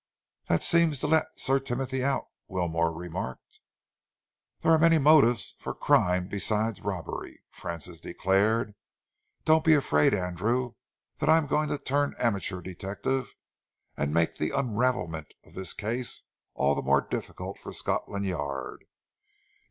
"That 0.47 0.63
seems 0.63 0.99
to 1.01 1.07
let 1.07 1.37
Sir 1.39 1.59
Timothy 1.59 2.03
out," 2.03 2.25
Wilmore 2.47 2.91
remarked. 2.91 3.59
"There 4.61 4.71
are 4.71 4.79
many 4.79 4.97
motives 4.97 5.53
for 5.59 5.75
crime 5.75 6.27
besides 6.27 6.81
robbery," 6.81 7.43
Francis 7.51 7.99
declared. 7.99 8.73
"Don't 9.45 9.63
be 9.63 9.75
afraid, 9.75 10.15
Andrew, 10.15 10.73
that 11.19 11.29
I 11.29 11.37
am 11.37 11.45
going 11.45 11.69
to 11.69 11.77
turn 11.77 12.15
amateur 12.17 12.61
detective 12.61 13.35
and 13.95 14.11
make 14.11 14.37
the 14.37 14.49
unravelment 14.57 15.35
of 15.43 15.53
this 15.53 15.75
case 15.75 16.23
all 16.55 16.73
the 16.73 16.81
more 16.81 17.01
difficult 17.01 17.59
for 17.59 17.71
Scotland 17.71 18.25
Yard. 18.25 18.85